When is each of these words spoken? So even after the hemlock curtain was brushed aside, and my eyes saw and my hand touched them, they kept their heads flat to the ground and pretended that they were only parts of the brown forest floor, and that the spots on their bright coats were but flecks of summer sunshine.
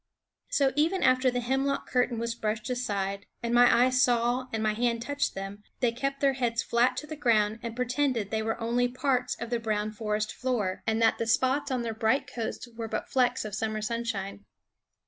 So 0.49 0.73
even 0.75 1.03
after 1.03 1.29
the 1.29 1.41
hemlock 1.41 1.87
curtain 1.91 2.17
was 2.17 2.33
brushed 2.33 2.71
aside, 2.71 3.27
and 3.43 3.53
my 3.53 3.85
eyes 3.85 4.01
saw 4.01 4.47
and 4.51 4.63
my 4.63 4.73
hand 4.73 5.03
touched 5.03 5.35
them, 5.35 5.61
they 5.79 5.91
kept 5.91 6.21
their 6.21 6.33
heads 6.33 6.63
flat 6.63 6.97
to 6.97 7.05
the 7.05 7.15
ground 7.15 7.59
and 7.61 7.75
pretended 7.75 8.25
that 8.25 8.31
they 8.31 8.41
were 8.41 8.59
only 8.59 8.87
parts 8.87 9.35
of 9.39 9.51
the 9.51 9.59
brown 9.59 9.91
forest 9.91 10.33
floor, 10.33 10.81
and 10.87 10.99
that 11.03 11.19
the 11.19 11.27
spots 11.27 11.69
on 11.69 11.83
their 11.83 11.93
bright 11.93 12.25
coats 12.25 12.67
were 12.75 12.87
but 12.87 13.09
flecks 13.09 13.45
of 13.45 13.53
summer 13.53 13.79
sunshine. 13.79 14.43